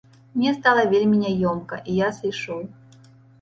[0.37, 2.65] Мне стала вельмі няёмка і я сышоў.